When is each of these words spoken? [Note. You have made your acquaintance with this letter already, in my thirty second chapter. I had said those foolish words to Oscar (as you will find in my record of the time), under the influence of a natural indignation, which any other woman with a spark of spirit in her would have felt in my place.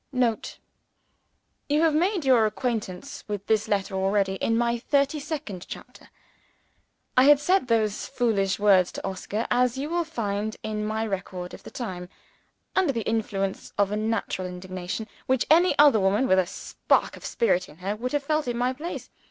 [Note. 0.11 0.57
You 1.69 1.83
have 1.83 1.93
made 1.93 2.25
your 2.25 2.47
acquaintance 2.47 3.23
with 3.27 3.45
this 3.45 3.67
letter 3.67 3.93
already, 3.93 4.33
in 4.37 4.57
my 4.57 4.79
thirty 4.79 5.19
second 5.19 5.67
chapter. 5.69 6.09
I 7.15 7.25
had 7.25 7.39
said 7.39 7.67
those 7.67 8.07
foolish 8.07 8.57
words 8.57 8.91
to 8.93 9.07
Oscar 9.07 9.45
(as 9.51 9.77
you 9.77 9.91
will 9.91 10.03
find 10.03 10.57
in 10.63 10.83
my 10.87 11.05
record 11.05 11.53
of 11.53 11.61
the 11.61 11.69
time), 11.69 12.09
under 12.75 12.91
the 12.91 13.01
influence 13.07 13.73
of 13.77 13.91
a 13.91 13.95
natural 13.95 14.47
indignation, 14.47 15.05
which 15.27 15.45
any 15.51 15.77
other 15.77 15.99
woman 15.99 16.27
with 16.27 16.39
a 16.39 16.47
spark 16.47 17.15
of 17.15 17.23
spirit 17.23 17.69
in 17.69 17.77
her 17.77 17.95
would 17.95 18.13
have 18.13 18.23
felt 18.23 18.47
in 18.47 18.57
my 18.57 18.73
place. 18.73 19.11